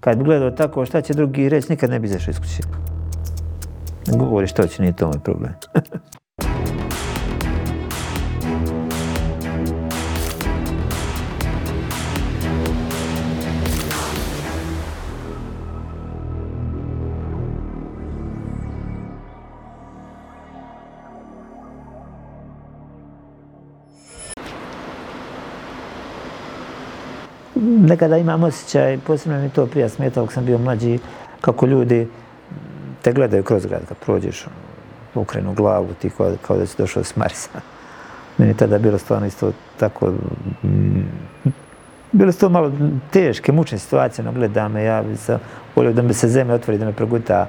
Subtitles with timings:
[0.00, 2.62] kad bi gledao tako, šta će drugi reći, nikad ne bi izašao iz kuće.
[4.18, 5.52] Govori što će, nije to moj problem.
[27.60, 30.98] Nekada imam osjećaj, posebno mi to prija smetalo kad sam bio mlađi,
[31.40, 32.08] kako ljudi
[33.02, 37.04] te gledaju kroz grad kad prođeš ono, ukrenu glavu, ti kao, kao da si došao
[37.04, 37.50] s Marisa.
[38.38, 40.12] Meni tada bilo stvarno isto tako...
[40.62, 41.00] Mm,
[42.12, 42.72] bilo to malo
[43.10, 45.38] teške, mučne situacije, no gleda me, ja bi se
[45.76, 47.46] volio da mi se zemlja otvori, da me proguta.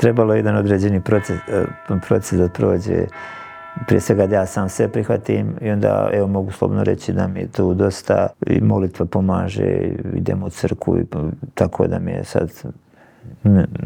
[0.00, 1.64] Trebalo je jedan određeni proces, e,
[2.08, 3.06] proces da prođe.
[3.86, 7.40] Prije svega da ja sam sve prihvatim i onda evo mogu slobno reći da mi
[7.40, 11.04] je to dosta i molitva pomaže, idem u crku i
[11.54, 12.52] tako da mi je sad,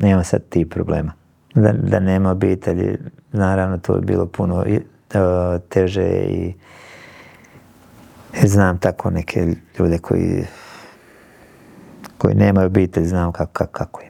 [0.03, 1.13] nema sad ti problema.
[1.55, 2.99] Da, da nema obitelji,
[3.33, 6.55] naravno to je bilo puno i, uh, teže i,
[8.43, 10.45] i znam tako neke ljude koji
[12.21, 14.10] koji nemaju obitelj, znam kako, kako, kako je.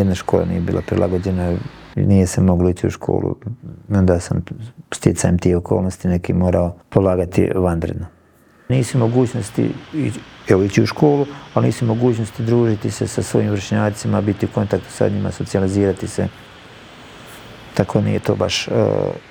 [0.00, 1.56] Nijedna škola nije bila prilagođena,
[1.96, 3.36] nije se moglo ići u školu.
[3.88, 4.44] Onda sam
[4.92, 8.06] stjecajem tije okolnosti neki morao polagati vanredno.
[8.68, 9.70] Nisi mogućnosti
[10.48, 14.90] evo, ići u školu, ali nisi mogućnosti družiti se sa svojim vršnjacima, biti u kontaktu
[14.90, 16.28] sa njima, socijalizirati se.
[17.74, 18.74] Tako nije to baš uh,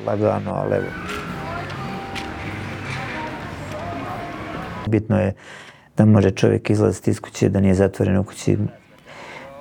[0.06, 0.86] lagano, ali evo.
[4.88, 5.34] Bitno je
[5.98, 8.58] da može čovjek izlaziti iz kuće, da nije zatvoren u kući,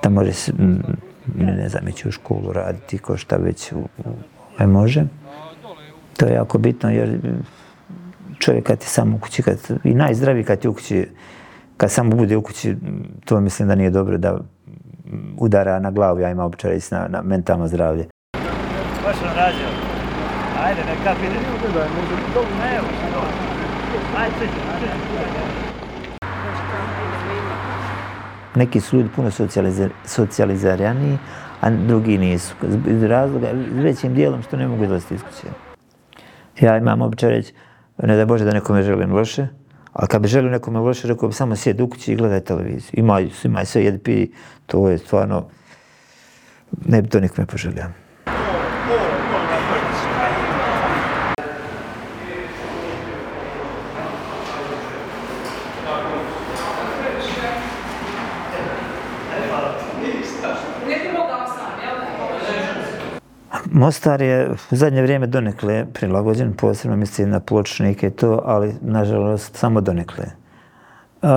[0.03, 0.53] da može se,
[1.35, 3.79] ne znam, ići u školu raditi ko šta već u,
[4.59, 5.03] u, može.
[6.17, 7.19] To je jako bitno jer
[8.39, 11.07] čovjek kad je sam u kući, kad, i najzdraviji kad je u kući,
[11.77, 12.75] kad samo bude u kući,
[13.25, 14.39] to mislim da nije dobro da
[15.37, 18.07] udara na glavu, ja ima običaj reći na, na mentalno zdravlje.
[19.03, 19.65] Baš vam rađe.
[20.63, 21.35] Ajde, neka vidi.
[22.59, 22.87] Ne, evo,
[24.17, 24.35] ajde,
[24.73, 25.78] ajde
[28.55, 29.31] neki su ljudi puno
[30.05, 31.17] socijalizarijaniji,
[31.61, 32.55] a drugi nisu.
[32.87, 35.47] Iz razloga, većim dijelom što ne mogu izlaziti iz kuće.
[36.61, 37.53] Ja imam običaj reći,
[37.97, 39.47] ne da Bože da nekome želim loše,
[39.93, 42.91] ali kad bi želio nekome loše, rekao bi samo sjedi u kući i gledaj televiziju.
[42.93, 44.31] Imaj, imaj sve, jedi, pi,
[44.65, 45.45] to je stvarno,
[46.85, 47.85] ne bi to nikome poželio.
[63.79, 69.55] Mostar je u zadnje vrijeme donekle prilagođen, posebno mislim na pločnike i to, ali nažalost
[69.55, 70.25] samo donekle.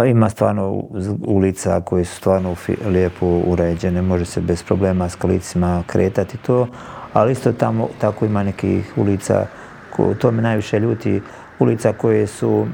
[0.07, 0.83] Ima stvarno
[1.27, 2.55] ulica koje su stvarno
[2.87, 6.69] lijepo uređene, može se bez problema s kolicima kretati to,
[7.13, 9.47] ali isto tamo tako ima nekih ulica,
[10.19, 11.23] to me najviše ljuti,
[11.59, 12.67] ulica koje su,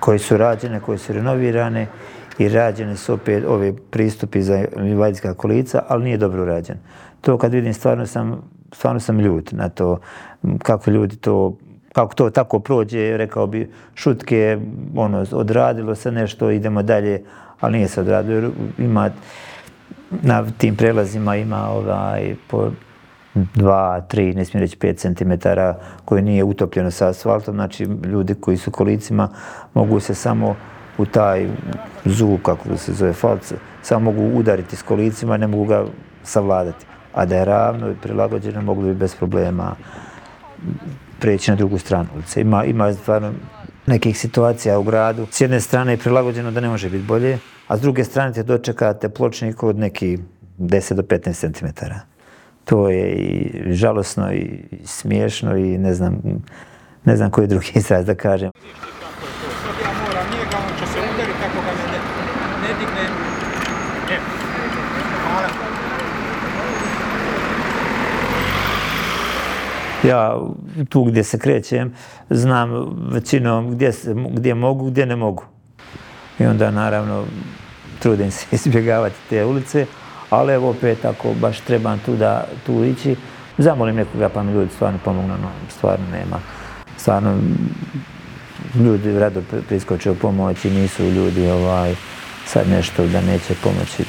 [0.00, 1.86] koje su rađene, koje su renovirane
[2.38, 6.76] i rađene su opet ove pristupi za invalidska kolica, ali nije dobro urađen.
[7.20, 9.98] To kad vidim stvarno sam stvarno sam ljut na to
[10.62, 11.56] kako ljudi to
[11.92, 14.58] kako to tako prođe, rekao bi šutke,
[14.96, 17.22] ono, odradilo se nešto, idemo dalje,
[17.60, 19.10] ali nije se odradilo, ima
[20.10, 22.70] na tim prelazima ima ovaj po
[23.34, 28.56] dva, tri, ne smijem reći pet centimetara koje nije utopljeno sa asfaltom, znači ljudi koji
[28.56, 29.28] su kolicima
[29.74, 30.56] mogu se samo
[30.98, 31.48] u taj
[32.04, 33.52] zub, kako se zove falc,
[33.82, 35.84] samo mogu udariti s kolicima, ne mogu ga
[36.22, 39.76] savladati a da je ravno i prilagođeno, mogli bi bez problema
[41.20, 42.40] preći na drugu stranu ulice.
[42.40, 43.32] Ima, ima stvarno
[43.86, 45.26] nekih situacija u gradu.
[45.30, 47.38] S jedne strane je prilagođeno da ne može biti bolje,
[47.68, 50.18] a s druge strane te dočekate pločnik od neki
[50.58, 51.66] 10 do 15 cm.
[52.64, 56.20] To je i žalosno i smiješno i ne znam,
[57.04, 58.50] ne znam koji drugi izraz da kažem.
[59.84, 61.98] Ja moram njega, on će se udariti kako ga ne,
[62.62, 63.04] ne digne.
[64.10, 64.18] E,
[65.24, 65.70] hvala
[70.04, 70.40] ja
[70.88, 71.94] tu gdje se krećem,
[72.30, 72.70] znam
[73.12, 75.44] većinom gdje, se, gdje mogu, gdje ne mogu.
[76.38, 77.24] I onda naravno
[77.98, 79.86] trudim se izbjegavati te ulice,
[80.30, 83.16] ali evo opet ako baš trebam tu da tu ići,
[83.58, 86.40] zamolim nekoga pa mi ljudi stvarno pomognu, no, stvarno nema.
[86.96, 87.38] Stvarno
[88.74, 91.94] ljudi rado priskoče u pomoći, nisu ljudi ovaj,
[92.46, 94.04] sad nešto da neće pomoći.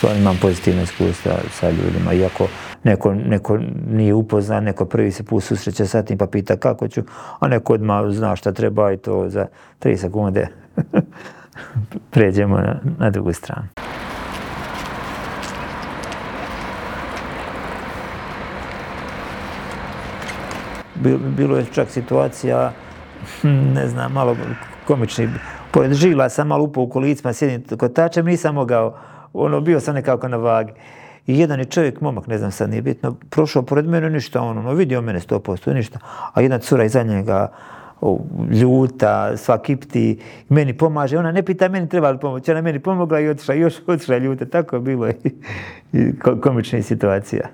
[0.00, 2.46] To imam pozitivne iskustva sa ljudima, iako
[2.84, 3.58] neko, neko
[3.90, 7.02] nije upoznan, neko prvi se put susreće sa tim pa pita kako ću,
[7.40, 9.46] a neko odmah zna šta treba i to za
[9.78, 10.48] tri sekunde
[12.10, 13.68] pređemo na, na drugu stranu.
[21.36, 22.72] Bilo je čak situacija,
[23.74, 24.36] ne znam, malo
[24.86, 25.28] komični.
[25.70, 28.98] Pored žila sam malo upao u kolicima, sjedim kod tačem, nisam mogao,
[29.32, 30.72] ono, bio sam nekako na vagi.
[31.26, 34.60] I jedan je čovjek, momak, ne znam sad, nije bitno, prošao pored mene, ništa, ono,
[34.60, 35.98] ono vidio mene 100%, ništa.
[36.34, 37.52] A jedna cura iza njega,
[38.00, 38.18] o,
[38.50, 43.20] ljuta, sva kipti, meni pomaže, ona ne pita meni treba li pomoć, ona meni pomogla
[43.20, 45.14] i otišla, još otišla ljuta, tako je bilo i,
[45.92, 46.12] i
[46.42, 47.48] komična situacija.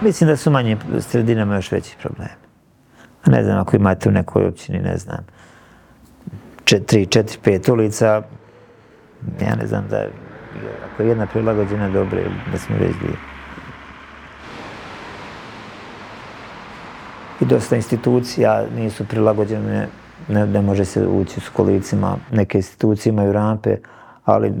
[0.00, 2.41] Mislim da su manje sredinama još veći problemi.
[3.26, 5.26] Ne znam, ako imate u nekoj općini, ne znam,
[6.64, 8.22] četiri, četiri, pet ulica,
[9.40, 10.06] ja ne znam da
[10.86, 13.16] ako je jedna prilagođena dobro ili da smo već dvije.
[17.40, 19.88] I dosta institucija nisu prilagođene,
[20.28, 22.16] ne, ne može se ući s kolicima.
[22.32, 23.76] Neke institucije imaju rampe,
[24.24, 24.52] ali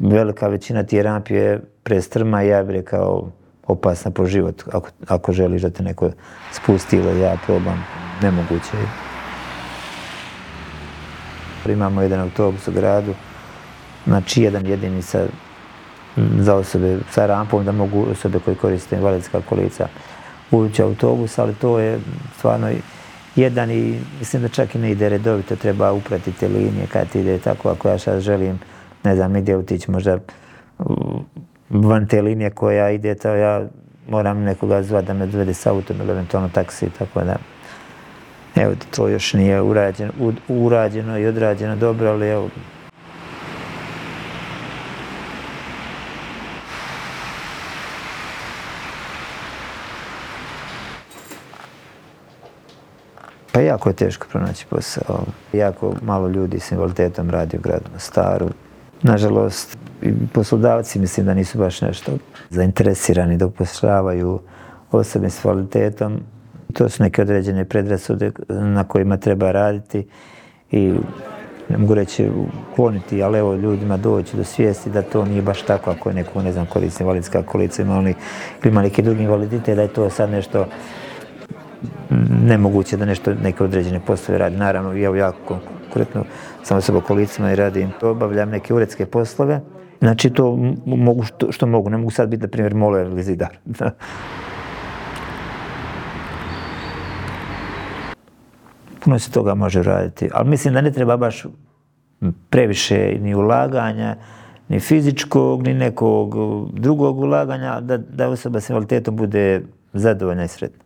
[0.00, 3.28] velika većina tih rampi je prestrma i ja bih rekao
[3.66, 4.62] opasna po život.
[4.72, 6.10] Ako, ako želiš da te neko
[6.52, 7.84] spusti ili ja probam,
[8.22, 8.88] nemoguće je.
[11.72, 13.14] Imamo jedan autobus u gradu,
[14.06, 15.26] znači jedan jedini sa,
[16.38, 19.88] za osobe sa rampom da mogu osobe koji koriste invalidska kolica
[20.50, 22.00] ući autobus, ali to je
[22.38, 22.70] stvarno
[23.36, 27.38] jedan i mislim da čak i ne ide redovito, treba upratiti linije kad ti ide
[27.38, 28.58] tako, ako ja sad želim,
[29.04, 30.18] ne znam, gdje utići možda
[31.70, 33.66] van te linije koja ide, to ja
[34.08, 37.36] moram nekoga zvati da me dovede s autom ili eventualno taksi, tako da
[38.56, 40.12] evo, to još nije urađeno,
[40.48, 42.48] urađeno i odrađeno dobro, ali evo,
[53.52, 55.24] Pa jako je teško pronaći posao.
[55.52, 58.48] Jako malo ljudi s invaliditetom radi u gradu staru.
[59.02, 59.78] Nažalost,
[60.32, 62.12] poslodavci mislim da nisu baš nešto
[62.50, 64.40] zainteresirani da uposlavaju
[64.90, 66.20] osobe s invaliditetom.
[66.72, 70.06] To su neke određene predrasude na kojima treba raditi
[70.70, 70.92] i
[71.68, 72.30] ne mogu reći
[72.76, 76.42] kloniti, ali evo ljudima doći do svijesti da to nije baš tako ako je neko,
[76.42, 78.14] ne znam, koristi invalidska kolica ima ili
[78.64, 80.66] ima neki drugi invaliditet, da je to sad nešto
[82.44, 84.56] nemoguće da nešto neke određene poslove radi.
[84.56, 85.58] Naravno, ja jako
[85.92, 86.24] konkretno
[86.62, 89.60] sam se kolicima i radim, obavljam neke uredske poslove.
[90.00, 91.90] Znači, to mogu što, što mogu.
[91.90, 93.58] Ne mogu sad biti, na primjer, moler ili zidar.
[99.04, 101.44] Puno se toga može raditi, ali mislim da ne treba baš
[102.50, 104.16] previše ni ulaganja,
[104.68, 106.34] ni fizičkog, ni nekog
[106.72, 109.62] drugog ulaganja, da, da osoba s invaliditetom bude
[109.92, 110.84] zadovoljna i sretna.